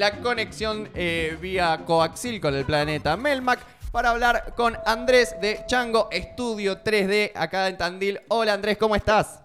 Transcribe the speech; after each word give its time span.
la 0.00 0.18
conexión 0.22 0.88
eh, 0.94 1.36
vía 1.42 1.82
coaxil 1.84 2.40
con 2.40 2.54
el 2.54 2.64
planeta 2.64 3.18
Melmac 3.18 3.60
para 3.92 4.08
hablar 4.08 4.54
con 4.56 4.74
Andrés 4.86 5.36
de 5.42 5.60
Chango 5.66 6.08
Estudio 6.10 6.82
3D 6.82 7.32
acá 7.34 7.68
en 7.68 7.76
Tandil. 7.76 8.18
Hola 8.28 8.54
Andrés, 8.54 8.78
¿cómo 8.78 8.96
estás? 8.96 9.42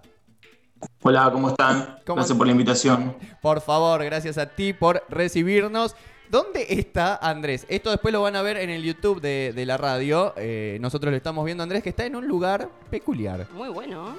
Hola, 1.01 1.29
¿cómo 1.29 1.49
están? 1.49 1.99
Gracias 2.05 2.37
por 2.37 2.47
la 2.47 2.53
invitación. 2.53 3.17
Por 3.41 3.59
favor, 3.59 4.01
gracias 4.05 4.37
a 4.37 4.45
ti 4.45 4.71
por 4.71 5.03
recibirnos. 5.09 5.93
¿Dónde 6.29 6.65
está 6.69 7.17
Andrés? 7.17 7.65
Esto 7.67 7.91
después 7.91 8.13
lo 8.13 8.21
van 8.21 8.37
a 8.37 8.41
ver 8.41 8.55
en 8.55 8.69
el 8.69 8.81
YouTube 8.81 9.19
de, 9.19 9.65
la 9.65 9.75
radio. 9.75 10.33
Eh, 10.37 10.77
nosotros 10.79 11.11
lo 11.11 11.17
estamos 11.17 11.43
viendo, 11.43 11.63
Andrés, 11.63 11.83
que 11.83 11.89
está 11.89 12.05
en 12.05 12.15
un 12.15 12.29
lugar 12.29 12.69
peculiar. 12.89 13.45
Muy 13.51 13.67
bueno. 13.67 14.15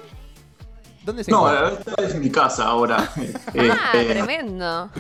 ¿Dónde 1.03 1.25
se 1.25 1.31
No, 1.31 1.49
esta 1.49 2.05
es 2.05 2.17
mi 2.17 2.29
casa 2.29 2.67
ahora. 2.67 3.09
ah, 3.17 3.93
este, 3.95 4.05
tremendo. 4.05 4.91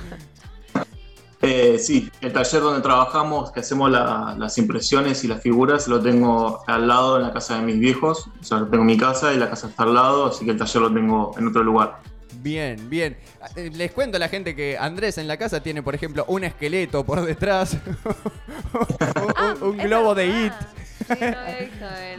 Eh, 1.49 1.79
sí, 1.79 2.11
el 2.21 2.33
taller 2.33 2.61
donde 2.61 2.81
trabajamos, 2.81 3.53
que 3.53 3.61
hacemos 3.61 3.89
las 3.91 4.59
impresiones 4.59 5.23
y 5.23 5.29
las 5.29 5.41
figuras, 5.41 5.87
lo 5.87 6.01
tengo 6.01 6.63
al 6.67 6.89
lado 6.89 7.19
en 7.19 7.23
la 7.23 7.33
casa 7.33 7.59
de 7.59 7.63
mis 7.65 7.79
viejos. 7.79 8.29
O 8.41 8.45
sea, 8.45 8.67
tengo 8.69 8.83
mi 8.83 8.97
casa 8.97 9.33
y 9.33 9.37
la 9.37 9.49
casa 9.49 9.69
está 9.69 9.85
al 9.85 9.95
lado, 9.95 10.27
así 10.27 10.45
que 10.45 10.51
el 10.51 10.57
taller 10.57 10.83
lo 10.83 10.93
tengo 10.93 11.35
en 11.39 11.47
otro 11.47 11.63
lugar. 11.63 12.01
Bien, 12.43 12.91
bien. 12.91 13.17
Eh, 13.55 13.71
les 13.73 13.93
cuento 13.93 14.17
a 14.17 14.21
la 14.21 14.29
gente 14.29 14.57
que 14.57 14.77
Andrés 14.77 15.19
en 15.19 15.29
la 15.29 15.37
casa 15.37 15.63
tiene, 15.63 15.83
por 15.83 15.95
ejemplo, 15.95 16.25
un 16.29 16.45
esqueleto 16.45 17.05
por 17.05 17.25
detrás, 17.25 17.77
un, 19.61 19.77
globo 19.79 20.15
de 20.15 20.27
IT. 20.27 20.53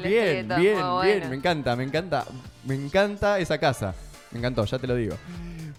bien, 0.03 0.47
bien, 0.47 0.53
bien. 0.57 1.29
Me 1.29 1.35
encanta, 1.35 1.75
me 1.75 1.83
encanta. 1.83 2.25
Me 2.63 2.75
encanta 2.75 3.39
esa 3.39 3.57
casa. 3.57 3.93
Me 4.31 4.39
encantó, 4.39 4.63
ya 4.65 4.79
te 4.79 4.87
lo 4.87 4.95
digo. 4.95 5.15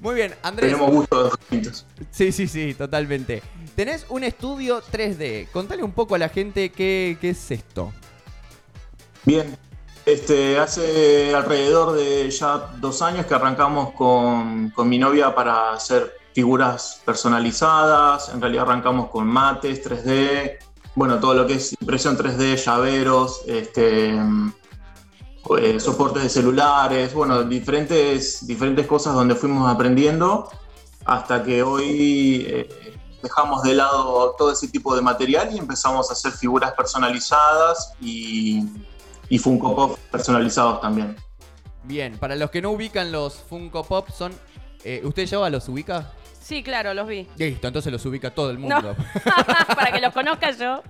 Muy 0.01 0.15
bien, 0.15 0.35
Andrés. 0.43 0.73
Tenemos 0.73 0.93
gustos 0.93 1.39
distintos. 1.39 1.87
Sí, 2.11 2.33
sí, 2.33 2.47
sí, 2.47 2.75
totalmente. 2.75 3.43
Tenés 3.75 4.07
un 4.09 4.25
estudio 4.25 4.83
3D. 4.83 5.49
Contale 5.51 5.83
un 5.83 5.93
poco 5.93 6.15
a 6.15 6.19
la 6.19 6.29
gente 6.29 6.71
qué, 6.71 7.17
qué 7.21 7.31
es 7.31 7.51
esto. 7.51 7.93
Bien, 9.25 9.57
este, 10.07 10.59
hace 10.59 11.35
alrededor 11.35 11.93
de 11.93 12.31
ya 12.31 12.71
dos 12.79 13.03
años 13.03 13.27
que 13.27 13.35
arrancamos 13.35 13.93
con, 13.93 14.71
con, 14.71 14.89
mi 14.89 14.99
novia 14.99 15.35
para 15.35 15.73
hacer 15.73 16.15
figuras 16.33 17.03
personalizadas. 17.05 18.31
En 18.31 18.41
realidad 18.41 18.65
arrancamos 18.65 19.11
con 19.11 19.27
mates 19.27 19.85
3D, 19.85 20.59
bueno, 20.95 21.21
todo 21.21 21.35
lo 21.35 21.47
que 21.47 21.55
es 21.55 21.75
impresión 21.81 22.17
3D, 22.17 22.57
llaveros, 22.57 23.43
este, 23.47 24.19
eh, 25.57 25.81
soportes 25.81 26.23
de 26.23 26.29
celulares, 26.29 27.15
bueno, 27.15 27.45
diferentes, 27.45 28.47
diferentes 28.47 28.87
cosas 28.87 29.15
donde 29.15 29.35
fuimos 29.35 29.73
aprendiendo 29.73 30.51
hasta 31.05 31.43
que 31.43 31.63
hoy 31.63 32.47
eh, 32.49 32.99
dejamos 33.23 33.63
de 33.63 33.75
lado 33.75 34.35
todo 34.37 34.53
ese 34.53 34.69
tipo 34.69 34.95
de 34.95 35.03
material 35.03 35.49
y 35.55 35.59
empezamos 35.59 36.11
a 36.11 36.13
hacer 36.13 36.33
figuras 36.33 36.73
personalizadas 36.73 37.95
y 38.01 38.67
Funko 39.39 39.75
Pop 39.75 39.99
personalizados 40.11 40.81
también. 40.81 41.17
Bien, 41.89 42.19
para 42.19 42.37
los 42.37 42.51
que 42.51 42.61
no 42.61 42.71
ubican 42.71 43.11
los 43.11 43.35
Funko 43.35 43.83
Pop 43.83 44.11
son... 44.11 44.33
Eh, 44.85 45.01
¿Usted 45.05 45.25
ya 45.25 45.49
los 45.51 45.69
ubica? 45.69 46.13
Sí, 46.49 46.63
claro, 46.63 46.95
los 46.95 47.07
vi. 47.07 47.27
Listo, 47.37 47.67
entonces 47.67 47.93
los 47.93 48.07
ubica 48.07 48.31
todo 48.31 48.51
el 48.51 48.59
mundo. 48.59 48.97
Para 49.77 49.93
que 49.93 50.01
los 50.01 50.15
conozca 50.15 50.51
yo. 50.53 50.83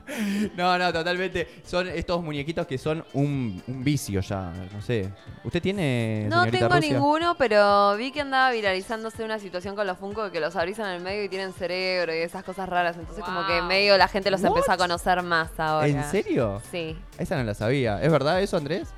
No, 0.56 0.78
no, 0.78 0.92
totalmente. 0.92 1.48
Son 1.66 1.88
estos 1.88 2.22
muñequitos 2.22 2.64
que 2.64 2.78
son 2.78 3.04
un, 3.12 3.60
vicio 3.66 4.20
ya, 4.20 4.52
no 4.72 4.80
sé. 4.80 5.12
¿Usted 5.42 5.60
tiene, 5.60 6.28
No 6.30 6.48
tengo 6.48 6.78
ninguno, 6.78 7.34
pero 7.36 7.96
vi 7.96 8.12
que 8.12 8.20
andaba 8.20 8.52
viralizándose 8.52 9.24
una 9.24 9.40
situación 9.40 9.74
con 9.74 9.88
los 9.88 9.98
Funko 9.98 10.30
que 10.30 10.38
los 10.38 10.54
abrís 10.54 10.78
en 10.78 10.86
el 10.86 11.00
medio 11.00 11.24
y 11.24 11.28
tienen 11.28 11.52
cerebro 11.52 12.14
y 12.14 12.18
esas 12.18 12.44
cosas 12.44 12.68
raras. 12.68 12.96
Entonces 12.96 13.24
como 13.24 13.44
que 13.44 13.60
medio 13.62 13.98
la 13.98 14.06
gente 14.06 14.30
los 14.30 14.44
empezó 14.44 14.70
a 14.70 14.76
conocer 14.76 15.24
más 15.24 15.58
ahora. 15.58 15.88
¿En 15.88 16.04
serio? 16.04 16.62
Sí. 16.70 16.96
Esa 17.18 17.36
no 17.36 17.42
la 17.42 17.54
sabía. 17.54 18.00
¿Es 18.00 18.12
verdad 18.12 18.40
eso, 18.40 18.56
Andrés? 18.56 18.90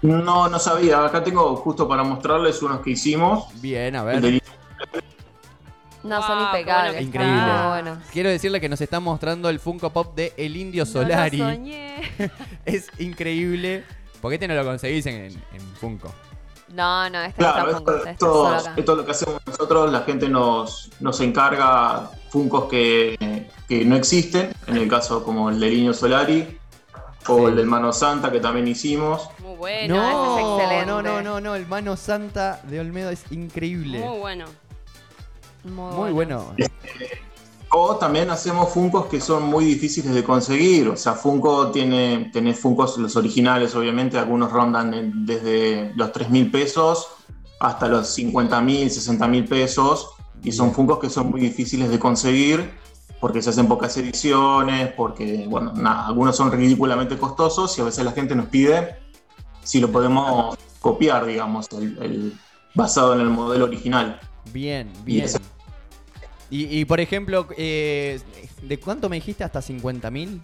No, 0.00 0.48
no 0.48 0.60
sabía. 0.60 1.04
Acá 1.04 1.24
tengo 1.24 1.56
justo 1.56 1.88
para 1.88 2.04
mostrarles 2.04 2.62
unos 2.62 2.82
que 2.82 2.90
hicimos. 2.90 3.48
Bien, 3.60 3.96
a 3.96 4.04
ver. 4.04 4.40
No, 6.06 6.26
son 6.26 6.42
impecables. 6.42 7.02
Increíble. 7.02 7.96
Quiero 8.12 8.30
decirle 8.30 8.60
que 8.60 8.68
nos 8.68 8.80
está 8.80 9.00
mostrando 9.00 9.48
el 9.48 9.60
Funko 9.60 9.90
Pop 9.90 10.14
de 10.14 10.32
El 10.36 10.56
Indio 10.56 10.86
Solari. 10.86 11.42
es 12.64 12.88
increíble. 12.98 13.84
¿Por 14.20 14.30
qué 14.30 14.38
te 14.38 14.48
no 14.48 14.54
lo 14.54 14.64
conseguís 14.64 15.06
en, 15.06 15.32
Funko? 15.80 16.12
No, 16.68 17.08
no, 17.10 17.22
este 17.22 17.38
claro, 17.38 17.72
no 17.72 17.78
está 17.78 17.92
Funko. 17.92 18.56
Esto, 18.56 18.76
es 18.76 18.86
lo 18.86 19.04
que 19.04 19.10
hacemos 19.10 19.40
nosotros. 19.46 19.92
La 19.92 20.00
gente 20.00 20.28
nos, 20.28 20.90
nos 21.00 21.20
encarga 21.20 22.10
Funkos 22.30 22.64
que, 22.64 23.48
que 23.68 23.84
no 23.84 23.96
existen. 23.96 24.52
En 24.66 24.76
el 24.76 24.88
caso 24.88 25.22
como 25.24 25.50
el 25.50 25.60
del 25.60 25.72
Indio 25.74 25.94
Solari. 25.94 26.58
O 27.28 27.48
el 27.48 27.56
del 27.56 27.66
Mano 27.66 27.92
Santa 27.92 28.30
que 28.30 28.40
también 28.40 28.68
hicimos. 28.68 29.28
Muy 29.40 29.56
bueno, 29.56 29.96
no, 29.96 30.38
es 30.38 30.62
excelente. 30.62 30.86
No, 30.86 31.02
no, 31.02 31.22
no, 31.22 31.40
no, 31.40 31.54
el 31.56 31.66
Mano 31.66 31.96
Santa 31.96 32.60
de 32.64 32.78
Olmedo 32.78 33.10
es 33.10 33.24
increíble. 33.32 33.98
Muy 33.98 34.18
bueno. 34.18 34.44
Muy, 35.74 36.12
bueno. 36.12 36.54
O 37.70 37.96
también 37.96 38.30
hacemos 38.30 38.70
Funcos 38.70 39.06
que 39.06 39.20
son 39.20 39.44
muy 39.44 39.64
difíciles 39.64 40.14
de 40.14 40.22
conseguir. 40.22 40.88
O 40.88 40.96
sea, 40.96 41.14
Funko 41.14 41.70
tiene, 41.70 42.30
tenés 42.32 42.60
Funcos, 42.60 42.96
los 42.98 43.16
originales, 43.16 43.74
obviamente, 43.74 44.18
algunos 44.18 44.52
rondan 44.52 45.26
desde 45.26 45.92
los 45.94 46.12
3 46.12 46.30
mil 46.30 46.50
pesos 46.50 47.08
hasta 47.58 47.88
los 47.88 48.08
50 48.08 48.60
mil, 48.60 48.90
60 48.90 49.26
mil 49.28 49.44
pesos. 49.44 50.10
Y 50.42 50.52
son 50.52 50.72
Funcos 50.72 50.98
que 51.00 51.10
son 51.10 51.30
muy 51.30 51.40
difíciles 51.40 51.90
de 51.90 51.98
conseguir 51.98 52.70
porque 53.20 53.42
se 53.42 53.50
hacen 53.50 53.66
pocas 53.66 53.96
ediciones, 53.96 54.92
porque, 54.92 55.46
bueno, 55.48 55.72
algunos 55.84 56.36
son 56.36 56.52
ridículamente 56.52 57.16
costosos 57.16 57.76
y 57.78 57.80
a 57.80 57.84
veces 57.84 58.04
la 58.04 58.12
gente 58.12 58.34
nos 58.34 58.46
pide 58.46 58.96
si 59.62 59.80
lo 59.80 59.90
podemos 59.90 60.56
copiar, 60.80 61.26
digamos, 61.26 61.66
el, 61.72 62.38
basado 62.74 63.14
en 63.14 63.20
el 63.20 63.30
modelo 63.30 63.64
original. 63.64 64.20
Bien, 64.52 64.92
bien. 65.04 65.26
Y, 65.26 65.55
por 66.86 67.00
ejemplo, 67.00 67.46
eh, 67.56 68.20
¿de 68.62 68.80
cuánto 68.80 69.08
me 69.08 69.16
dijiste? 69.16 69.44
¿Hasta 69.44 69.60
50.000 69.60 70.40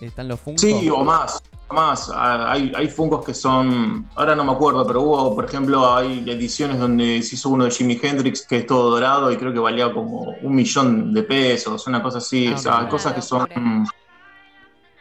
están 0.00 0.28
los 0.28 0.40
Funkos? 0.40 0.60
Sí, 0.60 0.88
o 0.88 1.04
más. 1.04 1.42
Más, 1.70 2.10
ah, 2.14 2.52
hay, 2.52 2.72
hay 2.76 2.88
Funkos 2.88 3.24
que 3.24 3.32
son, 3.32 4.06
ahora 4.14 4.36
no 4.36 4.44
me 4.44 4.52
acuerdo, 4.52 4.86
pero 4.86 5.00
hubo, 5.00 5.34
por 5.34 5.46
ejemplo, 5.46 5.92
hay 5.94 6.22
ediciones 6.28 6.78
donde 6.78 7.22
se 7.22 7.34
hizo 7.34 7.48
uno 7.48 7.64
de 7.64 7.70
Jimi 7.70 7.98
Hendrix 8.00 8.46
que 8.46 8.58
es 8.58 8.66
todo 8.66 8.90
dorado 8.90 9.32
y 9.32 9.36
creo 9.36 9.52
que 9.52 9.58
valía 9.58 9.92
como 9.92 10.34
un 10.42 10.54
millón 10.54 11.12
de 11.12 11.22
pesos, 11.22 11.86
una 11.86 12.02
cosa 12.02 12.18
así, 12.18 12.48
ah, 12.48 12.54
o 12.54 12.58
sea, 12.58 12.88
cosas 12.88 13.14
que 13.14 13.22
son 13.22 13.48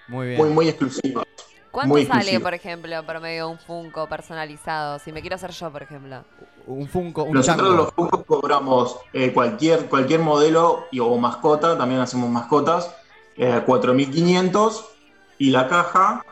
muy, 0.07 0.35
muy 0.37 0.69
exclusivas. 0.69 1.25
¿Cuánto 1.73 2.05
sale, 2.05 2.39
por 2.39 2.53
ejemplo, 2.53 3.03
por 3.03 3.19
medio 3.19 3.47
de 3.47 3.51
un 3.51 3.57
Funko 3.57 4.07
personalizado? 4.07 4.99
Si 4.99 5.11
me 5.11 5.21
quiero 5.21 5.35
hacer 5.37 5.51
yo, 5.51 5.71
por 5.71 5.81
ejemplo. 5.81 6.23
Un 6.65 6.87
Funko, 6.87 7.23
un 7.23 7.33
Nosotros 7.33 7.75
los 7.75 7.91
Funko 7.91 8.23
cobramos 8.23 8.97
eh, 9.11 9.33
cualquier, 9.33 9.89
cualquier 9.89 10.21
modelo 10.21 10.85
y, 10.91 10.99
o 10.99 11.17
mascota, 11.17 11.77
también 11.77 11.99
hacemos 11.99 12.29
mascotas, 12.29 12.95
eh, 13.35 13.61
4.500 13.65 14.85
y 15.39 15.49
la 15.49 15.67
caja 15.67 16.23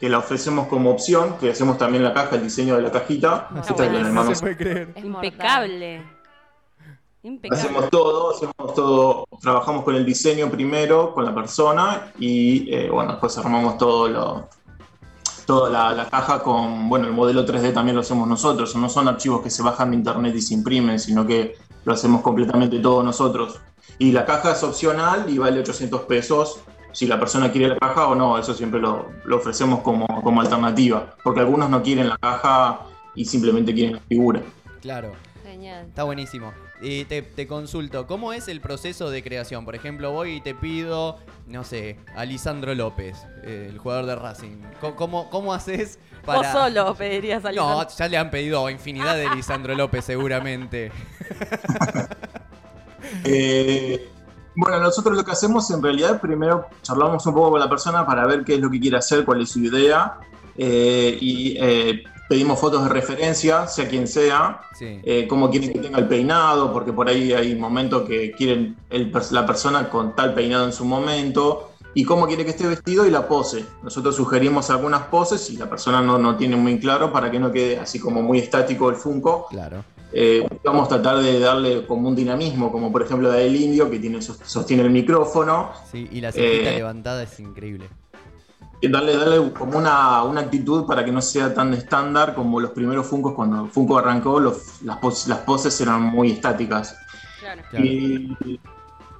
que 0.00 0.08
la 0.08 0.18
ofrecemos 0.18 0.68
como 0.68 0.90
opción, 0.90 1.36
que 1.38 1.50
hacemos 1.50 1.78
también 1.78 2.02
la 2.02 2.12
caja, 2.12 2.36
el 2.36 2.42
diseño 2.42 2.76
de 2.76 2.82
la 2.82 2.92
cajita. 2.92 3.48
No, 3.50 3.62
se 3.64 3.74
puede 3.74 4.56
creer. 4.56 4.92
Es 4.94 5.04
impecable. 5.04 6.02
Impecable. 7.22 7.60
Hacemos 7.60 7.90
todo, 7.90 8.34
hacemos 8.34 8.74
todo, 8.74 9.26
trabajamos 9.40 9.84
con 9.84 9.94
el 9.94 10.04
diseño 10.04 10.50
primero, 10.50 11.14
con 11.14 11.24
la 11.24 11.34
persona 11.34 12.12
y 12.18 12.72
eh, 12.74 12.90
bueno, 12.90 13.12
después 13.12 13.36
armamos 13.38 13.78
todo 13.78 14.08
lo, 14.08 14.48
toda 15.46 15.94
la, 15.94 16.08
caja 16.08 16.42
con, 16.42 16.88
bueno, 16.88 17.06
el 17.06 17.12
modelo 17.12 17.46
3D 17.46 17.72
también 17.72 17.94
lo 17.94 18.02
hacemos 18.02 18.26
nosotros, 18.28 18.74
no 18.76 18.88
son 18.88 19.08
archivos 19.08 19.42
que 19.42 19.50
se 19.50 19.62
bajan 19.62 19.90
de 19.90 19.96
internet 19.96 20.34
y 20.34 20.40
se 20.40 20.54
imprimen, 20.54 20.98
sino 20.98 21.26
que 21.26 21.56
lo 21.84 21.92
hacemos 21.92 22.22
completamente 22.22 22.78
todo 22.78 23.02
nosotros. 23.02 23.60
Y 23.98 24.12
la 24.12 24.24
caja 24.24 24.52
es 24.52 24.62
opcional 24.62 25.26
y 25.28 25.38
vale 25.38 25.60
800 25.60 26.02
pesos 26.02 26.60
si 26.92 27.06
la 27.06 27.18
persona 27.18 27.50
quiere 27.50 27.68
la 27.68 27.76
caja 27.76 28.06
o 28.06 28.14
no, 28.14 28.38
eso 28.38 28.54
siempre 28.54 28.80
lo, 28.80 29.10
ofrecemos 29.32 29.80
como, 29.80 30.06
como, 30.22 30.40
alternativa, 30.40 31.14
porque 31.24 31.40
algunos 31.40 31.68
no 31.68 31.82
quieren 31.82 32.08
la 32.08 32.16
caja 32.16 32.80
y 33.16 33.24
simplemente 33.24 33.74
quieren 33.74 33.94
la 33.94 34.00
figura. 34.00 34.40
Claro. 34.80 35.12
Genial. 35.42 35.86
Está 35.86 36.04
buenísimo. 36.04 36.52
Y 36.84 37.06
te, 37.06 37.46
consulto, 37.46 38.06
¿cómo 38.06 38.34
es 38.34 38.46
el 38.46 38.60
proceso 38.60 39.08
de 39.08 39.22
creación? 39.22 39.64
Por 39.64 39.74
ejemplo, 39.74 40.12
voy 40.12 40.34
y 40.34 40.40
te 40.42 40.54
pido, 40.54 41.16
no 41.46 41.64
sé, 41.64 41.98
a 42.14 42.26
Lisandro 42.26 42.74
López, 42.74 43.16
eh, 43.42 43.68
el 43.70 43.78
jugador 43.78 44.04
de 44.04 44.14
Racing. 44.16 44.58
¿Cómo, 44.94 45.30
cómo 45.30 45.54
haces 45.54 45.98
para...? 46.26 46.50
¿O 46.50 46.52
solo 46.52 46.94
pedirías 46.94 47.42
a 47.46 47.52
Lisandro? 47.52 47.84
No, 47.84 47.88
ya 47.88 48.08
le 48.08 48.18
han 48.18 48.30
pedido 48.30 48.68
infinidad 48.68 49.16
de 49.16 49.34
Lisandro 49.34 49.74
López 49.74 50.04
seguramente. 50.04 50.92
Eh, 53.22 54.10
bueno, 54.56 54.80
nosotros 54.80 55.16
lo 55.16 55.24
que 55.24 55.30
hacemos 55.30 55.70
en 55.70 55.82
realidad, 55.82 56.20
primero 56.20 56.66
charlamos 56.82 57.24
un 57.26 57.34
poco 57.34 57.50
con 57.50 57.60
la 57.60 57.68
persona 57.68 58.04
para 58.04 58.26
ver 58.26 58.44
qué 58.44 58.54
es 58.54 58.60
lo 58.60 58.70
que 58.70 58.80
quiere 58.80 58.96
hacer, 58.96 59.24
cuál 59.24 59.42
es 59.42 59.50
su 59.50 59.60
idea. 59.60 60.18
Eh, 60.56 61.16
y 61.20 61.56
pedimos 62.28 62.58
fotos 62.58 62.84
de 62.84 62.88
referencia, 62.88 63.66
sea 63.66 63.88
quien 63.88 64.06
sea, 64.06 64.60
eh, 64.80 65.26
cómo 65.28 65.50
quieren 65.50 65.72
que 65.72 65.78
tenga 65.78 65.98
el 65.98 66.08
peinado, 66.08 66.72
porque 66.72 66.92
por 66.92 67.08
ahí 67.08 67.32
hay 67.32 67.54
momentos 67.54 68.08
que 68.08 68.32
quieren 68.32 68.76
la 69.30 69.46
persona 69.46 69.88
con 69.90 70.14
tal 70.14 70.34
peinado 70.34 70.64
en 70.64 70.72
su 70.72 70.84
momento, 70.84 71.70
y 71.94 72.04
cómo 72.04 72.26
quiere 72.26 72.44
que 72.44 72.50
esté 72.50 72.66
vestido 72.66 73.06
y 73.06 73.10
la 73.10 73.28
pose. 73.28 73.64
Nosotros 73.82 74.16
sugerimos 74.16 74.68
algunas 74.70 75.02
poses 75.02 75.48
y 75.50 75.56
la 75.56 75.70
persona 75.70 76.02
no, 76.02 76.18
no 76.18 76.36
tiene 76.36 76.56
muy 76.56 76.78
claro 76.80 77.12
para 77.12 77.30
que 77.30 77.38
no 77.38 77.52
quede 77.52 77.78
así 77.78 78.00
como 78.00 78.20
muy 78.20 78.40
estático 78.40 78.90
el 78.90 78.96
Funko. 78.96 79.46
Claro. 79.48 79.84
Eh, 80.12 80.46
vamos 80.62 80.86
a 80.86 80.88
tratar 80.88 81.22
de 81.22 81.38
darle 81.38 81.86
como 81.86 82.08
un 82.08 82.16
dinamismo, 82.16 82.70
como 82.70 82.92
por 82.92 83.02
ejemplo 83.02 83.28
la 83.28 83.36
del 83.36 83.54
indio 83.56 83.90
que 83.90 83.98
tiene, 83.98 84.20
sostiene 84.22 84.82
el 84.82 84.90
micrófono. 84.90 85.70
Sí, 85.90 86.08
y 86.10 86.20
la 86.20 86.32
cejita 86.32 86.70
eh, 86.70 86.76
levantada 86.76 87.22
es 87.22 87.38
increíble 87.40 87.88
darle, 88.88 89.16
darle 89.16 89.52
como 89.52 89.78
una, 89.78 90.20
actitud 90.38 90.86
para 90.86 91.04
que 91.04 91.12
no 91.12 91.22
sea 91.22 91.54
tan 91.54 91.72
estándar 91.74 92.34
como 92.34 92.60
los 92.60 92.70
primeros 92.72 93.06
Funkos 93.06 93.34
cuando 93.34 93.66
Funko 93.66 93.98
arrancó, 93.98 94.40
las, 94.40 94.82
las 94.82 95.38
poses 95.38 95.80
eran 95.80 96.02
muy 96.02 96.32
estáticas. 96.32 96.96
Y, 97.72 98.36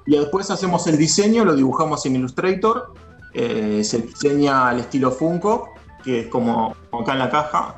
después 0.05 0.51
hacemos 0.51 0.85
el 0.87 0.97
diseño, 0.97 1.45
lo 1.45 1.55
dibujamos 1.55 2.05
en 2.05 2.17
Illustrator, 2.17 2.93
eh, 3.33 3.83
se 3.83 3.99
diseña 3.99 4.69
al 4.69 4.79
estilo 4.79 5.11
Funko, 5.11 5.69
que 6.03 6.21
es 6.21 6.27
como, 6.27 6.75
acá 6.91 7.13
en 7.13 7.19
la 7.19 7.29
caja, 7.29 7.75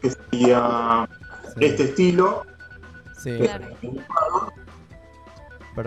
que 0.00 0.10
sería 0.10 1.08
este 1.60 1.84
estilo. 1.84 2.44
Sí. 3.22 3.38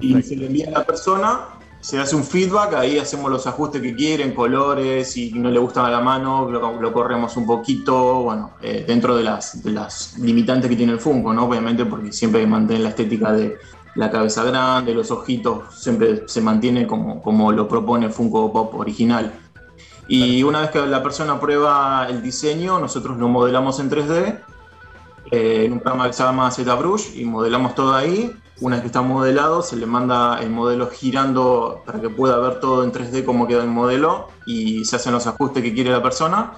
y 0.01 0.21
se 0.21 0.35
le 0.35 0.45
envía 0.45 0.67
a 0.67 0.71
la 0.71 0.85
persona 0.85 1.39
se 1.83 1.99
hace 1.99 2.15
un 2.15 2.23
feedback, 2.23 2.75
ahí 2.75 2.97
hacemos 2.97 3.29
los 3.29 3.45
ajustes 3.45 3.81
que 3.81 3.93
quieren, 3.93 4.33
colores, 4.33 5.11
si 5.11 5.33
no 5.33 5.51
le 5.51 5.59
gusta 5.59 5.85
a 5.85 5.91
la 5.91 5.99
mano, 5.99 6.49
lo, 6.49 6.93
corremos 6.93 7.35
un 7.35 7.45
poquito, 7.45 8.23
bueno, 8.23 8.51
eh, 8.61 8.85
dentro 8.87 9.17
de 9.17 9.23
las, 9.23 9.61
de 9.61 9.71
las 9.71 10.17
limitantes 10.17 10.69
que 10.69 10.77
tiene 10.77 10.93
el 10.93 10.99
Funko, 11.01 11.33
¿no? 11.33 11.43
Obviamente 11.43 11.83
porque 11.83 12.13
siempre 12.13 12.47
mantiene 12.47 12.83
la 12.83 12.89
estética 12.89 13.33
de 13.33 13.57
la 13.95 14.09
cabeza 14.09 14.45
grande, 14.45 14.93
los 14.93 15.11
ojitos, 15.11 15.75
siempre 15.75 16.23
se 16.25 16.39
mantiene 16.39 16.87
como, 16.87 17.21
como 17.21 17.51
lo 17.51 17.67
propone 17.67 18.07
Funko 18.07 18.53
Pop 18.53 18.73
original. 18.75 19.33
Y 20.07 20.41
una 20.43 20.61
vez 20.61 20.69
que 20.69 20.85
la 20.85 21.03
persona 21.03 21.37
prueba 21.37 22.07
el 22.09 22.21
diseño, 22.21 22.79
nosotros 22.79 23.17
lo 23.17 23.27
modelamos 23.27 23.81
en 23.81 23.89
3D, 23.89 24.39
eh, 25.31 25.65
en 25.65 25.73
un 25.73 25.79
programa 25.81 26.07
que 26.07 26.13
se 26.13 26.23
llama 26.23 26.49
ZBrush, 26.49 27.17
y 27.19 27.25
modelamos 27.25 27.75
todo 27.75 27.93
ahí, 27.93 28.33
una 28.61 28.75
vez 28.75 28.81
que 28.81 28.87
está 28.87 29.01
modelado, 29.01 29.61
se 29.61 29.75
le 29.75 29.85
manda 29.85 30.39
el 30.41 30.49
modelo 30.49 30.89
girando 30.89 31.81
para 31.85 31.99
que 31.99 32.09
pueda 32.09 32.37
ver 32.37 32.59
todo 32.59 32.83
en 32.83 32.91
3D 32.91 33.25
cómo 33.25 33.47
queda 33.47 33.63
el 33.63 33.69
modelo 33.69 34.27
y 34.45 34.85
se 34.85 34.95
hacen 34.95 35.13
los 35.13 35.25
ajustes 35.27 35.63
que 35.63 35.73
quiere 35.73 35.91
la 35.91 36.03
persona. 36.03 36.53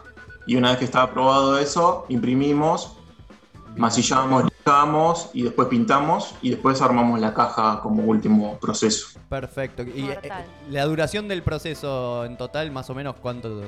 Y 0.45 0.55
una 0.55 0.69
vez 0.69 0.79
que 0.79 0.85
está 0.85 1.01
aprobado 1.01 1.57
eso, 1.57 2.05
imprimimos, 2.09 2.97
masillamos, 3.75 4.43
lijamos 4.43 5.29
y 5.33 5.43
después 5.43 5.67
pintamos 5.67 6.35
y 6.41 6.51
después 6.51 6.81
armamos 6.81 7.19
la 7.19 7.33
caja 7.33 7.79
como 7.81 8.03
último 8.03 8.59
proceso. 8.59 9.19
Perfecto. 9.29 9.83
¿Y 9.83 10.09
eh, 10.09 10.19
la 10.69 10.85
duración 10.85 11.27
del 11.27 11.41
proceso 11.41 12.25
en 12.25 12.37
total, 12.37 12.71
más 12.71 12.89
o 12.89 12.93
menos, 12.93 13.15
cuánto 13.21 13.61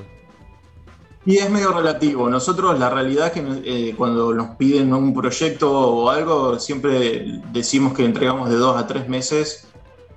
y 1.28 1.40
es 1.40 1.50
medio 1.50 1.74
relativo. 1.74 2.30
Nosotros 2.30 2.80
la 2.80 2.90
realidad 2.90 3.28
es 3.28 3.32
que 3.34 3.62
eh, 3.66 3.96
cuando 3.98 4.34
nos 4.34 4.56
piden 4.56 4.94
un 4.94 5.14
proyecto 5.14 5.70
o 5.70 6.10
algo, 6.10 6.58
siempre 6.58 7.42
decimos 7.52 7.92
que 7.92 8.06
entregamos 8.06 8.50
de 8.50 8.56
dos 8.56 8.78
a 8.78 8.88
tres 8.88 9.10
meses. 9.10 9.68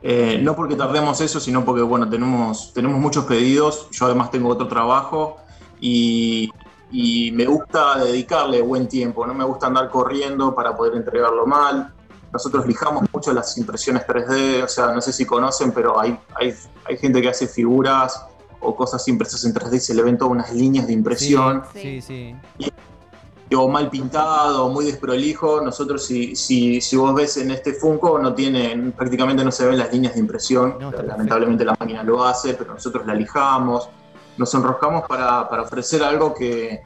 Eh, 0.03 0.39
no 0.41 0.55
porque 0.55 0.77
tardemos 0.77 1.21
eso, 1.21 1.41
sino 1.41 1.65
porque 1.65 1.83
bueno, 1.83 2.09
tenemos, 2.09 2.73
tenemos 2.73 3.01
muchos 3.01 3.25
pedidos. 3.25 3.89
Yo 3.91 4.07
además 4.07 4.31
tengo 4.31 4.51
otro 4.51 4.69
trabajo 4.69 5.39
y, 5.81 6.49
y 6.93 7.33
me 7.33 7.45
gusta 7.45 7.99
dedicarle 8.05 8.63
buen 8.63 8.87
tiempo. 8.87 9.27
No 9.27 9.35
me 9.35 9.43
gusta 9.43 9.67
andar 9.67 9.91
corriendo 9.91 10.55
para 10.55 10.77
poder 10.77 10.95
entregarlo 10.95 11.45
mal. 11.45 11.93
Nosotros 12.33 12.65
lijamos 12.69 13.07
mucho 13.13 13.33
las 13.33 13.59
impresiones 13.59 14.07
3D, 14.07 14.63
o 14.63 14.69
sea, 14.69 14.93
no 14.93 15.01
sé 15.01 15.13
si 15.13 15.27
conocen, 15.27 15.73
pero 15.73 15.99
hay, 15.99 16.17
hay, 16.37 16.55
hay 16.85 16.97
gente 16.99 17.21
que 17.21 17.31
hace 17.31 17.49
figuras 17.49 18.30
o 18.61 18.77
cosas 18.77 19.07
impresas 19.09 19.45
en 19.45 19.55
3D 19.55 19.77
y 19.77 19.81
se 19.81 19.95
le 19.95 20.03
ven 20.03 20.19
todas 20.19 20.33
unas 20.33 20.53
líneas 20.53 20.87
de 20.87 20.93
impresión. 20.93 21.63
Sí, 21.73 22.01
sí. 22.01 22.35
o 23.55 23.69
mal 23.69 23.91
pintado, 23.91 24.67
o 24.67 24.71
muy 24.71 24.85
desprolijo. 24.85 25.61
Nosotros, 25.61 26.05
si, 26.05 26.37
si, 26.37 26.81
si, 26.81 26.97
vos 26.97 27.15
ves 27.15 27.37
en 27.39 27.51
este 27.51 27.73
Funko, 27.73 28.19
no 28.19 28.35
tiene, 28.35 28.93
prácticamente 28.97 29.45
no 29.45 29.51
se 29.51 29.67
ven 29.67 29.79
las 29.79 29.93
líneas 29.93 30.15
de 30.15 30.21
impresión. 30.21 30.77
Lamentablemente 31.07 31.65
la 31.65 31.77
máquina 31.79 32.03
lo 32.03 32.25
hace, 32.25 32.55
pero 32.55 32.75
nosotros 32.75 33.07
la 33.07 33.15
lijamos, 33.15 33.89
nos 34.37 34.55
enroscamos 34.55 35.07
para, 35.09 35.49
para 35.49 35.63
ofrecer 35.63 36.03
algo 36.03 36.35
que, 36.35 36.81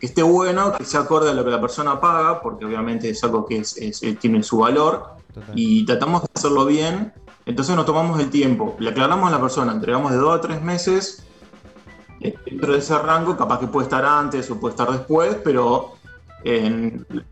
que, 0.00 0.06
esté 0.06 0.22
bueno, 0.22 0.72
que 0.72 0.84
sea 0.84 1.00
acorde 1.00 1.30
a 1.30 1.34
lo 1.34 1.44
que 1.44 1.50
la 1.50 1.60
persona 1.60 2.00
paga, 2.00 2.40
porque 2.40 2.64
obviamente 2.64 3.10
es 3.10 3.22
algo 3.22 3.46
que 3.46 3.58
es, 3.58 4.00
tiene 4.20 4.42
su 4.42 4.58
valor. 4.58 5.18
Y 5.54 5.86
tratamos 5.86 6.22
de 6.22 6.28
hacerlo 6.34 6.66
bien 6.66 7.12
entonces 7.48 7.74
nos 7.74 7.86
tomamos 7.86 8.20
el 8.20 8.30
tiempo, 8.30 8.76
le 8.78 8.90
aclaramos 8.90 9.28
a 9.28 9.32
la 9.32 9.40
persona, 9.40 9.72
entregamos 9.72 10.12
de 10.12 10.18
dos 10.18 10.38
a 10.38 10.40
tres 10.40 10.60
meses 10.62 11.24
eh, 12.20 12.34
dentro 12.44 12.72
de 12.74 12.78
ese 12.78 12.96
rango, 12.98 13.36
capaz 13.36 13.58
que 13.58 13.66
puede 13.66 13.84
estar 13.84 14.04
antes 14.04 14.50
o 14.50 14.60
puede 14.60 14.72
estar 14.72 14.90
después, 14.90 15.36
pero 15.42 15.94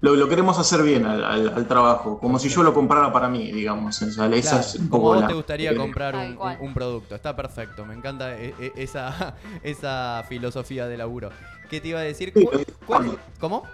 lo, 0.00 0.28
queremos 0.28 0.58
hacer 0.58 0.82
bien 0.82 1.06
al, 1.06 1.68
trabajo, 1.68 2.18
como 2.18 2.38
si 2.38 2.48
yo 2.48 2.62
lo 2.62 2.74
comprara 2.74 3.12
para 3.12 3.28
mí, 3.28 3.52
digamos. 3.52 4.02
O 4.02 4.10
sea, 4.10 4.28
te 4.30 5.34
gustaría 5.34 5.76
comprar 5.76 6.16
un, 6.60 6.74
producto, 6.74 7.14
está 7.14 7.36
perfecto, 7.36 7.84
me 7.84 7.94
encanta 7.94 8.36
e, 8.36 8.54
e, 8.58 8.72
esa, 8.76 9.36
esa 9.62 10.24
filosofía 10.28 10.86
de 10.86 10.96
laburo. 10.96 11.30
¿Qué 11.70 11.80
te 11.80 11.88
iba 11.88 12.00
a 12.00 12.02
decir? 12.02 12.32
¿Cómo? 13.38 13.64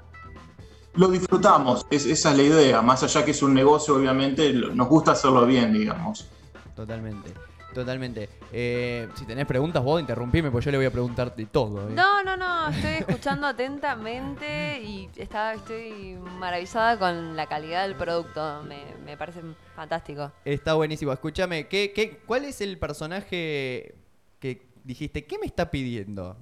Lo 0.94 1.09
disfrutamos, 1.09 1.87
esa 1.91 2.31
es 2.31 2.37
la 2.37 2.43
idea, 2.43 2.83
más 2.83 3.03
allá 3.03 3.25
que 3.25 3.31
es 3.31 3.43
un 3.43 3.55
negocio, 3.55 3.97
obviamente, 3.97 4.53
nos 4.53 4.89
gusta 4.89 5.12
hacerlo 5.12 5.47
bien, 5.47 5.73
digamos. 5.73 6.29
Totalmente. 6.75 7.33
Totalmente. 7.73 8.29
Eh, 8.53 9.09
si 9.15 9.25
tenés 9.25 9.47
preguntas, 9.47 9.83
vos 9.83 10.00
interrumpime, 10.00 10.50
pues 10.50 10.65
yo 10.65 10.71
le 10.71 10.77
voy 10.77 10.87
a 10.87 10.91
preguntar 10.91 11.35
de 11.35 11.47
todo. 11.47 11.89
¿eh? 11.89 11.93
No, 11.94 12.23
no, 12.23 12.37
no. 12.37 12.69
Estoy 12.69 12.91
escuchando 13.09 13.47
atentamente 13.47 14.83
y 14.83 15.09
está, 15.17 15.55
estoy 15.55 16.19
maravillada 16.39 16.99
con 16.99 17.35
la 17.35 17.47
calidad 17.47 17.87
del 17.87 17.97
producto. 17.97 18.62
Me, 19.05 19.17
parece 19.17 19.41
fantástico. 19.75 20.33
Está 20.45 20.75
buenísimo. 20.75 21.12
Escúchame, 21.12 21.67
¿qué, 21.67 21.93
qué, 21.95 22.19
cuál 22.27 22.45
es 22.45 22.61
el 22.61 22.79
personaje 22.79 23.95
que 24.38 24.67
dijiste, 24.85 25.25
¿qué 25.25 25.38
me 25.38 25.47
está 25.47 25.71
pidiendo? 25.71 26.37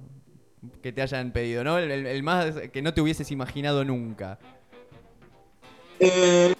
Que 0.81 0.91
te 0.91 1.01
hayan 1.01 1.31
pedido, 1.31 1.63
¿no? 1.63 1.77
El, 1.77 2.23
más 2.23 2.53
que 2.71 2.81
no 2.81 2.93
te 2.93 3.01
hubieses 3.01 3.31
imaginado 3.31 3.83
nunca. 3.83 4.39
Eh, 5.99 6.53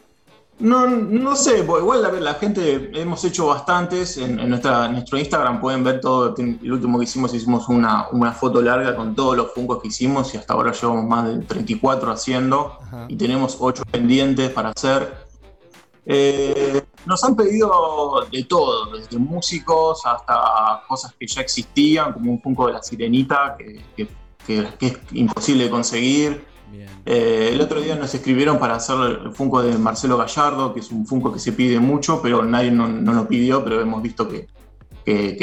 no, 0.62 0.86
no 0.86 1.36
sé, 1.36 1.60
igual 1.60 2.04
la, 2.04 2.12
la, 2.12 2.34
gente, 2.36 2.92
hemos 2.94 3.26
hecho 3.26 3.48
bastantes, 3.48 4.18
en, 4.18 4.48
nuestra, 4.48 4.88
nuestro 4.90 5.18
Instagram 5.18 5.60
pueden 5.60 5.84
ver 5.84 6.00
todo, 6.00 6.36
el 6.38 6.72
último 6.72 7.00
que 7.00 7.06
hicimos, 7.06 7.34
hicimos 7.34 7.68
una, 7.68 8.06
foto 8.34 8.62
larga 8.62 8.96
con 8.96 9.16
todos 9.16 9.36
los 9.36 9.52
funcos 9.54 9.82
que 9.82 9.88
hicimos 9.88 10.32
y 10.36 10.38
hasta 10.38 10.54
ahora 10.54 10.72
llevamos 10.72 11.06
más 11.06 11.28
de 11.28 11.40
34 11.40 12.12
haciendo 12.12 12.78
y 13.08 13.16
tenemos 13.16 13.58
8 13.60 13.84
pendientes 13.92 14.52
para 14.52 14.70
hacer. 14.70 15.31
Eh, 16.06 16.82
nos 17.06 17.24
han 17.24 17.36
pedido 17.36 18.26
de 18.32 18.44
todo, 18.46 18.98
desde 18.98 19.18
músicos 19.18 20.02
hasta 20.06 20.84
cosas 20.88 21.14
que 21.20 21.28
ya 21.28 21.42
existían, 21.42 22.14
como 22.14 22.32
un 22.32 22.42
Funko 22.42 22.68
de 22.68 22.74
la 22.74 22.84
Sirenita, 22.84 23.56
que, 23.58 23.82
es 24.48 24.98
imposible 25.12 25.66
de 25.66 25.70
conseguir. 25.70 26.46
Eh, 27.06 27.50
el 27.54 27.62
otro 27.62 27.82
día 27.82 27.96
nos 27.96 28.14
escribieron 28.14 28.60
para 28.60 28.76
hacer 28.76 28.96
el 29.26 29.32
Funko 29.32 29.62
de 29.62 29.78
Marcelo 29.78 30.18
Gallardo, 30.18 30.74
que 30.74 30.80
es 30.80 30.92
un 30.92 31.06
Funko 31.06 31.32
que 31.34 31.40
se 31.40 31.52
pide 31.52 31.80
mucho, 31.80 32.22
pero 32.22 32.44
nadie 32.44 32.72
no, 32.72 32.88
lo 32.88 33.28
pidió, 33.28 33.64
pero 33.64 33.82
hemos 33.82 34.02
visto 34.02 34.28
que, 34.28 34.48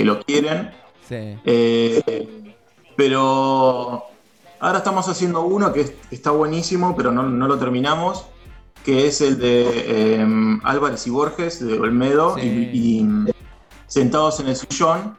lo 0.04 0.20
quieren. 0.20 0.70
Eh, 1.10 2.52
pero 2.96 4.04
ahora 4.60 4.78
estamos 4.78 5.08
haciendo 5.08 5.42
uno 5.42 5.72
que 5.72 5.96
está 6.10 6.32
buenísimo, 6.32 6.94
pero 6.96 7.12
no, 7.12 7.22
no 7.22 7.46
lo 7.46 7.58
terminamos 7.58 8.26
que 8.88 9.06
es 9.06 9.20
el 9.20 9.38
de 9.38 10.14
em, 10.14 10.62
Álvarez 10.64 11.06
y 11.06 11.10
Borges, 11.10 11.62
de 11.62 11.78
Olmedo, 11.78 12.38
y, 12.38 13.06
sentados 13.86 14.40
en 14.40 14.48
el 14.48 14.56
sillón, 14.56 15.18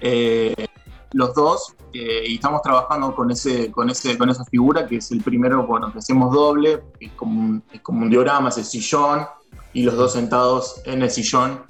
eh, 0.00 0.68
los 1.12 1.34
dos, 1.34 1.74
eh, 1.92 2.22
y 2.28 2.36
estamos 2.36 2.62
trabajando 2.62 3.12
con, 3.12 3.32
ese, 3.32 3.72
con, 3.72 3.90
ese, 3.90 4.16
con 4.16 4.30
esa 4.30 4.44
figura, 4.44 4.86
que 4.86 4.98
es 4.98 5.10
el 5.10 5.20
primero, 5.22 5.66
bueno, 5.66 5.92
que 5.92 5.98
hacemos 5.98 6.32
doble, 6.32 6.84
es 7.00 7.10
como 7.14 7.40
un, 7.40 7.64
es 7.72 7.80
como 7.80 8.02
un 8.02 8.10
diorama, 8.10 8.50
es 8.50 8.58
el 8.58 8.64
sillón, 8.64 9.26
y 9.72 9.82
los 9.82 9.96
dos 9.96 10.12
sentados 10.12 10.80
en 10.84 11.02
el 11.02 11.10
sillón. 11.10 11.64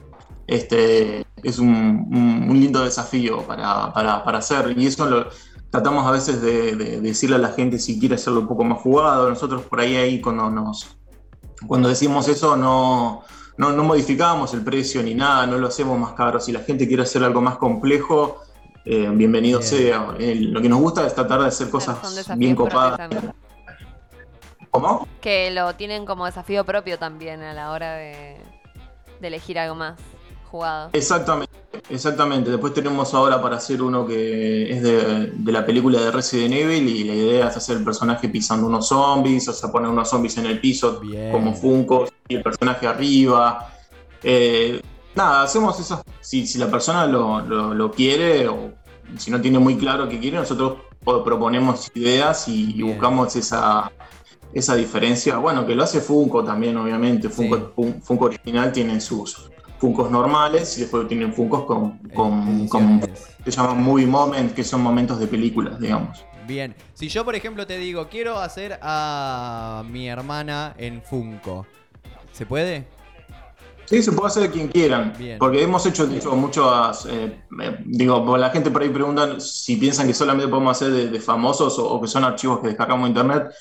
Este, 0.47 1.25
es 1.43 1.59
un, 1.59 2.50
lindo 2.52 2.85
desafío 2.85 3.47
para, 3.47 3.95
para, 3.95 4.23
para, 4.23 4.38
hacer, 4.40 4.75
y 4.76 4.88
eso 4.88 5.07
lo, 5.07 5.28
tratamos 5.71 6.07
a 6.07 6.11
veces 6.11 6.43
de, 6.43 6.76
de, 6.76 7.00
decirle 7.00 7.37
a 7.37 7.38
la 7.38 7.49
gente 7.49 7.78
si 7.78 7.99
quiere 7.99 8.16
hacerlo 8.16 8.40
un 8.40 8.47
poco 8.47 8.62
más 8.62 8.83
jugado. 8.83 9.31
Nosotros 9.31 9.62
por 9.62 9.81
ahí, 9.81 9.97
ahí 9.97 10.21
cuando 10.21 10.50
nos, 10.50 10.99
cuando 11.66 11.88
decimos 11.88 12.28
eso 12.28 12.56
no, 12.56 13.23
no, 13.56 13.85
modificamos 13.85 14.52
el 14.54 14.62
precio 14.62 15.02
ni 15.02 15.14
nada, 15.14 15.47
no 15.47 15.59
lo 15.59 15.68
hacemos 15.68 15.99
más 15.99 16.12
caro. 16.12 16.40
Si 16.40 16.52
la 16.52 16.61
gente 16.61 16.87
quiere 16.87 17.02
hacer 17.02 17.23
algo 17.23 17.40
más 17.40 17.56
complejo, 17.56 18.42
eh, 18.85 19.09
bienvenido 19.12 19.62
sea. 19.62 20.14
lo 20.18 20.61
que 20.61 20.68
nos 20.68 20.80
gusta 20.80 21.06
es 21.06 21.14
tratar 21.14 21.40
de 21.40 21.49
hacer 21.49 21.71
cosas 21.71 21.99
bien 22.37 22.54
copadas. 22.54 23.11
¿Cómo? 24.71 25.06
Que 25.21 25.52
lo 25.52 25.75
tienen 25.76 26.04
como 26.04 26.26
desafío 26.26 26.64
propio 26.64 26.99
también 26.99 27.42
a 27.42 27.52
la 27.52 27.71
hora 27.71 27.94
de, 27.94 28.37
elegir 29.23 29.59
algo 29.59 29.75
más 29.75 29.99
jugado. 30.54 30.90
Exactamente, 30.92 31.52
exactamente. 31.90 32.49
Después 32.49 32.73
tenemos 32.73 33.12
ahora 33.12 33.42
para 33.42 33.56
hacer 33.56 33.82
uno 33.82 34.06
que 34.06 34.70
es 34.70 34.82
de, 34.84 35.32
la 35.52 35.66
película 35.66 36.00
de 36.00 36.12
Resident 36.12 36.54
Evil 36.54 36.88
y 36.88 37.02
la 37.02 37.14
idea 37.14 37.49
es 37.49 37.56
hacer 37.56 37.78
el 37.78 37.84
personaje 37.84 38.28
pisando 38.28 38.68
unos 38.68 38.87
zombies, 38.87 39.49
o 39.49 39.52
sea, 39.52 39.73
poner 39.73 39.90
unos 39.90 40.08
zombies 40.08 40.38
en 40.38 40.46
el 40.46 40.61
piso 40.61 41.00
como 41.32 41.54
Funko 41.54 42.06
y 42.28 42.37
el 42.37 42.42
personaje 42.44 42.87
arriba. 42.87 43.73
Eh, 44.23 44.80
nada, 45.16 45.42
hacemos 45.42 45.80
eso. 45.80 46.04
Si, 46.20 46.46
si 46.46 46.58
la 46.58 46.70
persona 46.70 47.04
lo, 47.06 47.90
quiere 47.90 48.46
o 48.46 48.75
si 49.18 49.32
no 49.32 49.40
tiene 49.40 49.58
muy 49.58 49.76
claro 49.76 50.08
qué 50.08 50.20
quiere, 50.20 50.37
nosotros 50.37 50.78
proponemos 51.04 51.90
ideas 51.96 52.46
y, 52.46 52.80
buscamos 52.80 53.34
esa, 53.34 53.90
esa 54.52 54.76
diferencia. 54.76 55.38
Bueno, 55.38 55.66
que 55.66 55.75
lo 55.75 55.82
hace 55.82 56.00
Funko 56.00 56.44
también, 56.44 56.76
obviamente. 56.76 57.28
Funko, 57.28 58.25
original 58.25 58.70
tiene 58.70 59.00
sus 59.00 59.50
Funkos 59.84 60.10
normales 60.10 60.78
y 60.78 60.80
después 60.80 61.06
tienen 61.08 61.34
Funkos 61.34 61.64
con, 61.64 61.98
con, 62.14 62.66
con 62.68 63.02
se 63.44 63.50
llaman 63.50 63.82
movie 63.82 64.06
moments, 64.06 64.54
que 64.54 64.64
son 64.64 64.82
momentos 64.82 65.20
de 65.20 65.26
películas, 65.26 65.78
digamos. 65.78 66.24
Bien, 66.46 66.74
si 66.94 67.10
yo 67.10 67.22
por 67.22 67.34
ejemplo 67.34 67.66
te 67.66 67.76
digo, 67.76 68.08
quiero 68.08 68.38
hacer 68.38 68.78
a 68.80 69.84
mi 69.90 70.08
hermana 70.08 70.74
en 70.78 71.02
Funko, 71.02 71.66
¿se 72.32 72.46
puede? 72.46 72.86
Sí, 73.84 74.02
se 74.02 74.12
puede 74.12 74.28
hacer 74.28 74.50
quien 74.50 74.68
quieran. 74.68 75.12
Porque 75.38 75.62
hemos 75.62 75.84
hecho, 75.84 76.08
muchas. 76.34 77.04
Eh, 77.04 77.38
eh, 77.60 77.78
digo, 77.84 78.38
la 78.38 78.48
gente 78.48 78.70
por 78.70 78.80
ahí 78.80 78.88
pregunta 78.88 79.38
si 79.38 79.76
piensan 79.76 80.06
que 80.06 80.14
solamente 80.14 80.48
podemos 80.48 80.78
hacer 80.78 81.10
de, 81.10 81.20
famosos 81.20 81.78
o, 81.78 82.00
que 82.00 82.06
son 82.06 82.24
archivos 82.24 82.60
que 82.60 82.68
descargamos 82.68 83.04
de 83.04 83.08
internet. 83.10 83.52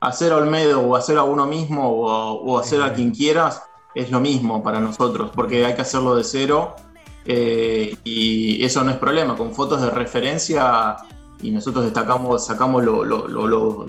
Hacer 0.00 0.32
a 0.32 0.38
Olmedo 0.38 0.80
o 0.80 0.96
hacer 0.96 1.18
a 1.18 1.22
uno 1.22 1.46
mismo 1.46 1.88
o, 1.88 2.58
hacer 2.58 2.82
a 2.82 2.92
quien 2.92 3.12
quieras 3.12 3.62
es 3.98 4.10
lo 4.10 4.20
mismo 4.20 4.62
para 4.62 4.80
nosotros, 4.80 5.30
porque 5.34 5.66
hay 5.66 5.74
que 5.74 5.82
hacerlo 5.82 6.14
de 6.14 6.24
cero 6.24 6.76
eh, 7.24 7.96
y 8.04 8.64
eso 8.64 8.84
no 8.84 8.90
es 8.90 8.96
problema. 8.96 9.36
Con 9.36 9.52
fotos 9.52 9.82
de 9.82 9.90
referencia 9.90 10.96
y 11.42 11.50
nosotros 11.50 11.84
destacamos, 11.84 12.46
sacamos 12.46 12.84
lo, 12.84 13.04
lo, 13.04 13.86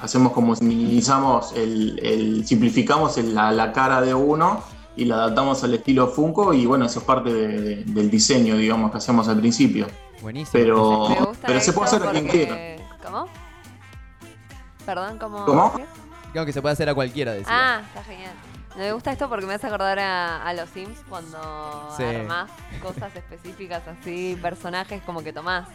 hacemos 0.00 0.32
como 0.32 0.54
minimizamos, 0.60 1.52
el, 1.52 2.44
simplificamos 2.46 3.16
la 3.18 3.72
cara 3.72 4.00
de 4.00 4.14
uno 4.14 4.62
y 4.96 5.04
la 5.04 5.16
adaptamos 5.16 5.64
al 5.64 5.74
estilo 5.74 6.08
Funko 6.08 6.52
y 6.52 6.66
bueno, 6.66 6.86
eso 6.86 7.00
es 7.00 7.04
parte 7.04 7.30
del 7.30 8.10
diseño, 8.10 8.56
digamos, 8.56 8.90
que 8.90 8.98
hacemos 8.98 9.28
al 9.28 9.38
principio. 9.38 9.86
Buenísimo. 10.22 10.52
Pero, 10.52 11.32
pero 11.44 11.60
se 11.60 11.72
puede 11.72 11.88
hacer 11.88 12.06
a 12.06 12.10
quien 12.12 12.28
quiera. 12.28 12.56
¿Cómo? 13.02 13.26
Perdón, 14.86 15.18
¿cómo? 15.18 15.44
¿Cómo? 15.44 15.72
Creo 16.32 16.46
que 16.46 16.52
se 16.52 16.62
puede 16.62 16.74
hacer 16.74 16.88
a 16.88 16.94
cualquiera. 16.94 17.32
Decía. 17.32 17.48
Ah, 17.50 17.82
está 17.88 18.04
genial. 18.04 18.32
Me 18.76 18.92
gusta 18.92 19.12
esto 19.12 19.28
porque 19.28 19.46
me 19.46 19.54
hace 19.54 19.66
acordar 19.66 19.98
a, 19.98 20.52
los 20.54 20.68
Sims 20.70 20.98
cuando 21.08 21.38
armás 21.98 22.50
cosas 22.82 23.14
específicas 23.16 23.82
así, 23.88 24.38
personajes 24.40 25.02
como 25.02 25.22
que 25.22 25.32
tomás. 25.32 25.68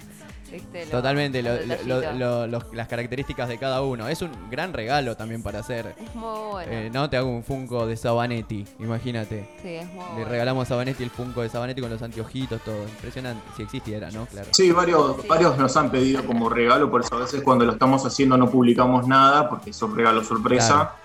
Totalmente, 0.92 1.42
las 1.42 2.88
características 2.88 3.50
de 3.50 3.58
cada 3.58 3.82
uno. 3.82 4.08
Es 4.08 4.22
un 4.22 4.32
gran 4.50 4.74
regalo 4.74 5.16
también 5.16 5.44
para 5.44 5.60
hacer. 5.60 5.96
Es 5.98 6.16
muy 6.16 6.52
bueno. 6.52 6.72
Eh, 6.72 6.90
no 6.94 7.10
te 7.10 7.18
hago 7.18 7.30
un 7.30 7.44
Funko 7.44 7.86
de 7.88 7.98
Sabanetti, 7.98 8.66
imagínate. 8.80 9.50
Sí, 9.62 9.76
es 9.76 9.88
muy 9.88 10.04
Le 10.18 10.26
regalamos 10.26 10.64
a 10.64 10.70
Sabanetti 10.70 11.04
el 11.04 11.10
Funko 11.10 11.42
de 11.42 11.50
Sabanetti 11.50 11.82
con 11.82 11.90
los 11.90 12.02
anteojitos, 12.02 12.62
todo. 12.62 12.84
Impresionante, 12.84 13.44
si 13.56 13.64
existiera, 13.64 14.12
¿no? 14.12 14.26
Claro. 14.28 14.48
Sí, 14.52 14.72
varios, 14.72 15.28
varios 15.28 15.58
nos 15.58 15.76
han 15.76 15.92
pedido 15.92 16.26
como 16.26 16.50
regalo, 16.50 16.90
por 16.90 17.02
eso 17.02 17.16
a 17.16 17.20
veces 17.20 17.42
cuando 17.42 17.66
lo 17.66 17.74
estamos 17.74 18.06
haciendo 18.06 18.38
no 18.38 18.50
publicamos 18.50 19.08
nada, 19.08 19.50
porque 19.50 19.72
es 19.72 19.82
un 19.82 19.96
regalo 19.96 20.24
sorpresa. 20.24 20.96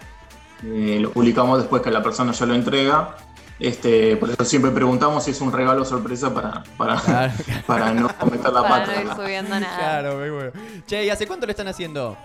Eh, 0.64 0.98
lo 1.00 1.10
publicamos 1.12 1.58
después 1.58 1.82
que 1.82 1.90
la 1.90 2.02
persona 2.02 2.32
ya 2.32 2.46
lo 2.46 2.54
entrega. 2.54 3.16
Este, 3.58 4.16
por 4.16 4.30
eso 4.30 4.44
siempre 4.44 4.70
preguntamos 4.70 5.24
si 5.24 5.32
es 5.32 5.40
un 5.42 5.52
regalo 5.52 5.84
sorpresa 5.84 6.32
para, 6.32 6.62
para, 6.78 7.32
para 7.66 7.92
no 7.92 8.08
cometer 8.18 8.52
la 8.52 8.62
pata. 8.62 8.94
No 8.94 9.10
ir 9.10 9.16
subiendo 9.16 9.60
nada. 9.60 9.76
Claro, 9.78 10.18
muy 10.18 10.30
bueno. 10.30 10.52
Che, 10.86 11.04
¿y 11.04 11.10
hace 11.10 11.26
cuánto 11.26 11.46
lo 11.46 11.50
están 11.50 11.68
haciendo? 11.68 12.16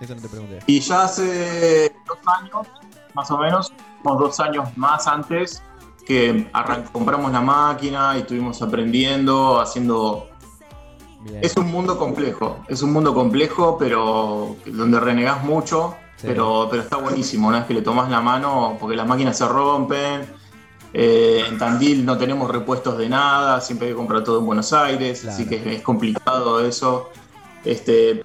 Eso 0.00 0.14
no 0.14 0.22
te 0.22 0.28
pregunté. 0.28 0.60
Y 0.66 0.80
ya 0.80 1.04
hace 1.04 1.94
dos 2.06 2.18
años, 2.26 2.66
más 3.14 3.30
o 3.30 3.38
menos, 3.38 3.72
unos 4.02 4.18
dos 4.18 4.40
años 4.40 4.68
más 4.76 5.06
antes, 5.06 5.62
que 6.06 6.50
compramos 6.92 7.32
la 7.32 7.40
máquina 7.40 8.16
y 8.16 8.20
estuvimos 8.20 8.60
aprendiendo, 8.62 9.60
haciendo... 9.60 10.30
Es 11.40 11.56
un 11.56 11.70
mundo 11.70 11.98
complejo, 11.98 12.58
es 12.68 12.82
un 12.82 12.92
mundo 12.92 13.14
complejo, 13.14 13.78
pero 13.78 14.56
donde 14.66 15.00
renegas 15.00 15.42
mucho, 15.42 15.96
pero, 16.24 16.68
pero 16.70 16.82
está 16.82 16.96
buenísimo. 16.96 17.48
Una 17.48 17.58
vez 17.58 17.66
que 17.66 17.74
le 17.74 17.82
tomas 17.82 18.10
la 18.10 18.20
mano, 18.20 18.76
porque 18.80 18.96
las 18.96 19.06
máquinas 19.06 19.36
se 19.36 19.46
rompen, 19.46 20.26
eh, 20.96 21.44
en 21.48 21.58
Tandil 21.58 22.06
no 22.06 22.16
tenemos 22.16 22.48
repuestos 22.48 22.96
de 22.96 23.08
nada, 23.08 23.60
siempre 23.60 23.88
hay 23.88 23.92
que 23.94 23.96
comprar 23.96 24.22
todo 24.22 24.38
en 24.38 24.46
Buenos 24.46 24.72
Aires, 24.72 25.24
así 25.24 25.46
que 25.46 25.74
es 25.74 25.82
complicado 25.82 26.64
eso. 26.64 27.10
Este, 27.64 28.24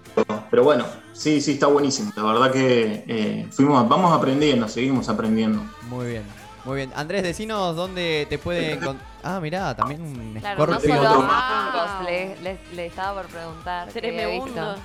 pero, 0.52 0.64
bueno, 0.64 0.86
sí, 1.14 1.42
sí, 1.42 1.54
está 1.54 1.68
buenísimo. 1.68 2.12
La 2.16 2.24
verdad 2.24 2.52
que 2.52 3.04
eh, 3.08 3.48
fuimos, 3.52 3.88
vamos 3.90 4.16
aprendiendo, 4.16 4.68
seguimos 4.68 5.10
aprendiendo. 5.10 5.64
Muy 5.90 6.10
bien, 6.10 6.24
muy 6.66 6.78
bien. 6.78 6.92
Andrés, 6.96 7.24
decinos 7.24 7.76
dónde 7.76 8.28
te 8.30 8.38
puede 8.38 8.74
encontrar. 8.74 9.08
Ah, 9.24 9.40
mirá, 9.42 9.76
también 9.76 10.02
un 10.02 10.38
claro, 10.40 10.68
no 10.68 10.80
solo 10.80 11.28
ah. 11.30 12.02
le, 12.06 12.86
estaba 12.86 13.22
por 13.22 13.32
preguntar. 13.32 13.90
Tremendo. 13.90 14.76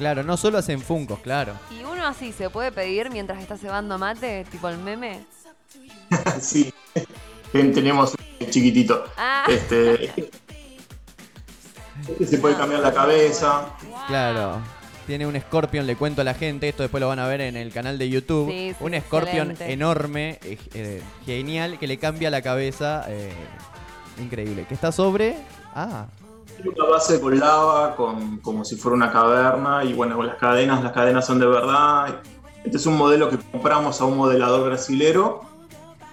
Claro, 0.00 0.22
no 0.22 0.38
solo 0.38 0.56
hacen 0.56 0.80
funcos, 0.80 1.18
claro. 1.18 1.52
¿Y 1.70 1.84
uno 1.84 2.06
así 2.06 2.32
se 2.32 2.48
puede 2.48 2.72
pedir 2.72 3.10
mientras 3.10 3.38
está 3.38 3.58
cebando 3.58 3.98
mate, 3.98 4.46
tipo 4.50 4.66
el 4.70 4.78
meme? 4.78 5.26
sí, 6.40 6.72
tenemos 7.52 8.14
un 8.40 8.50
chiquitito. 8.50 9.04
Ah. 9.18 9.44
Este, 9.46 10.06
este, 12.06 12.26
se 12.26 12.38
puede 12.38 12.56
cambiar 12.56 12.80
la 12.80 12.94
cabeza. 12.94 13.76
Claro. 14.06 14.62
Tiene 15.06 15.26
un 15.26 15.38
Scorpion, 15.38 15.86
le 15.86 15.96
cuento 15.96 16.22
a 16.22 16.24
la 16.24 16.32
gente, 16.32 16.70
esto 16.70 16.82
después 16.82 17.02
lo 17.02 17.08
van 17.08 17.18
a 17.18 17.26
ver 17.26 17.42
en 17.42 17.58
el 17.58 17.70
canal 17.70 17.98
de 17.98 18.08
YouTube. 18.08 18.74
un 18.80 18.98
Scorpion 18.98 19.54
enorme, 19.60 20.38
eh, 20.44 20.56
eh, 20.72 21.02
genial, 21.26 21.78
que 21.78 21.86
le 21.86 21.98
cambia 21.98 22.30
la 22.30 22.40
cabeza. 22.40 23.04
Eh, 23.06 23.34
increíble. 24.18 24.64
Que 24.66 24.72
está 24.72 24.92
sobre. 24.92 25.36
Ah. 25.74 26.06
Una 26.64 26.90
base 26.90 27.20
con 27.20 27.38
lava, 27.38 27.96
con, 27.96 28.38
como 28.38 28.64
si 28.64 28.76
fuera 28.76 28.96
una 28.96 29.10
caverna. 29.10 29.84
Y 29.84 29.92
bueno, 29.92 30.16
con 30.16 30.26
las 30.26 30.36
cadenas, 30.36 30.82
las 30.82 30.92
cadenas 30.92 31.26
son 31.26 31.38
de 31.38 31.46
verdad. 31.46 32.20
Este 32.64 32.76
es 32.76 32.86
un 32.86 32.96
modelo 32.96 33.30
que 33.30 33.38
compramos 33.38 34.00
a 34.00 34.04
un 34.04 34.16
modelador 34.18 34.66
brasilero 34.66 35.42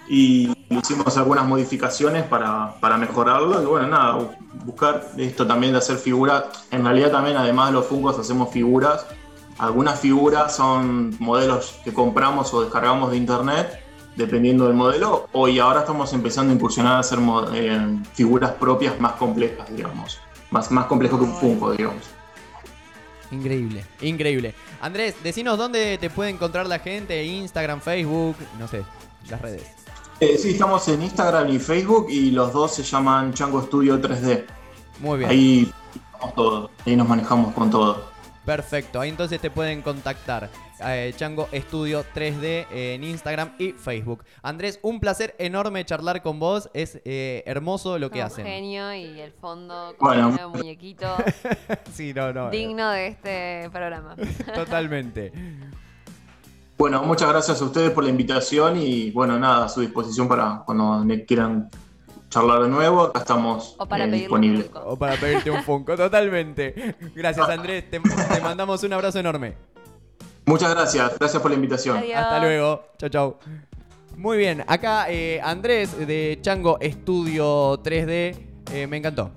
y 0.07 0.53
hicimos 0.69 1.17
algunas 1.17 1.45
modificaciones 1.45 2.23
para, 2.23 2.75
para, 2.79 2.97
mejorarlo. 2.97 3.61
Y 3.61 3.65
bueno, 3.65 3.87
nada, 3.87 4.17
buscar 4.65 5.09
esto 5.17 5.45
también 5.45 5.73
de 5.73 5.79
hacer 5.79 5.97
figuras. 5.97 6.45
En 6.71 6.83
realidad 6.83 7.11
también, 7.11 7.37
además 7.37 7.67
de 7.67 7.73
los 7.73 7.85
fungos, 7.85 8.17
hacemos 8.17 8.49
figuras. 8.51 9.05
Algunas 9.57 9.99
figuras 9.99 10.55
son 10.55 11.15
modelos 11.19 11.79
que 11.83 11.91
compramos 11.91 12.53
o 12.53 12.61
descargamos 12.61 13.11
de 13.11 13.17
internet, 13.17 13.83
dependiendo 14.15 14.67
del 14.67 14.75
modelo. 14.75 15.27
Hoy 15.33 15.59
ahora 15.59 15.79
estamos 15.81 16.13
empezando 16.13 16.53
a 16.53 16.55
incursionar 16.55 16.97
a 16.97 16.99
hacer 16.99 17.19
eh, 17.53 17.99
figuras 18.13 18.51
propias 18.51 18.99
más 18.99 19.13
complejas, 19.13 19.67
digamos. 19.75 20.19
Más, 20.51 20.71
más 20.71 20.85
complejo 20.85 21.17
que 21.17 21.25
un 21.25 21.33
fungo, 21.35 21.71
digamos. 21.71 22.03
Increíble, 23.31 23.83
increíble. 24.01 24.53
Andrés, 24.81 25.15
decinos 25.21 25.57
dónde 25.57 25.97
te 25.97 26.09
puede 26.09 26.29
encontrar 26.29 26.65
la 26.67 26.79
gente, 26.79 27.23
Instagram, 27.25 27.81
Facebook, 27.81 28.37
no 28.57 28.67
sé, 28.67 28.83
las 29.29 29.41
redes. 29.41 29.63
Eh, 30.19 30.37
sí, 30.37 30.51
estamos 30.51 30.87
en 30.87 31.03
Instagram 31.03 31.49
y 31.49 31.59
Facebook 31.59 32.07
y 32.09 32.31
los 32.31 32.53
dos 32.53 32.73
se 32.73 32.83
llaman 32.83 33.33
Chango 33.33 33.61
Studio 33.61 34.01
3D. 34.01 34.45
Muy 34.99 35.19
bien. 35.19 35.29
Ahí 35.29 35.71
todo, 36.35 36.71
ahí 36.85 36.95
nos 36.95 37.07
manejamos 37.07 37.53
con 37.53 37.69
todo. 37.69 38.09
Perfecto, 38.45 38.99
ahí 38.99 39.09
entonces 39.09 39.39
te 39.41 39.51
pueden 39.51 39.81
contactar. 39.81 40.49
Eh, 40.85 41.13
Chango 41.15 41.47
Studio 41.53 42.03
3D 42.13 42.67
en 42.71 43.03
Instagram 43.03 43.53
y 43.57 43.71
Facebook. 43.71 44.23
Andrés, 44.41 44.79
un 44.81 44.99
placer 44.99 45.35
enorme 45.39 45.83
charlar 45.85 46.21
con 46.21 46.39
vos. 46.39 46.69
Es 46.73 47.01
eh, 47.05 47.43
hermoso 47.45 47.97
lo 47.97 48.09
que 48.09 48.21
hacen. 48.21 48.45
genio 48.45 48.93
y 48.93 49.19
el 49.19 49.31
fondo 49.31 49.95
con 49.97 50.07
bueno. 50.07 50.49
muñequito. 50.49 51.07
sí, 51.93 52.13
no, 52.13 52.31
no. 52.31 52.49
Digno 52.49 52.89
de 52.91 53.07
este 53.07 53.69
programa. 53.71 54.15
Totalmente. 54.55 55.31
Bueno, 56.77 57.01
muchas 57.03 57.29
gracias 57.29 57.59
a 57.61 57.65
ustedes 57.65 57.89
por 57.91 58.03
la 58.03 58.11
invitación 58.11 58.77
y 58.77 59.09
bueno, 59.11 59.39
nada, 59.39 59.65
a 59.65 59.69
su 59.69 59.81
disposición 59.81 60.27
para 60.27 60.61
cuando 60.63 61.03
quieran 61.25 61.69
charlar 62.29 62.63
de 62.63 62.69
nuevo, 62.69 63.03
acá 63.03 63.19
estamos 63.19 63.75
eh, 63.79 64.07
disponibles. 64.11 64.69
O 64.85 64.95
para 64.95 65.15
pedirte 65.15 65.49
un 65.49 65.63
Funko, 65.63 65.95
totalmente. 65.95 66.95
Gracias 67.15 67.49
Andrés, 67.49 67.89
te, 67.89 67.99
mandamos 68.41 68.83
un 68.83 68.93
abrazo 68.93 69.19
enorme. 69.19 69.55
Muchas 70.47 70.73
gracias, 70.73 71.19
gracias 71.19 71.41
por 71.41 71.51
la 71.51 71.55
invitación. 71.55 71.97
Hasta 72.15 72.39
luego, 72.39 72.85
chao, 72.97 73.09
chao. 73.09 73.39
Muy 74.15 74.37
bien, 74.37 74.63
acá 74.65 75.07
eh, 75.09 75.41
Andrés 75.43 76.07
de 76.07 76.39
Chango 76.41 76.79
Estudio 76.79 77.83
3D, 77.83 78.35
eh, 78.71 78.87
me 78.87 78.95
encantó. 78.95 79.29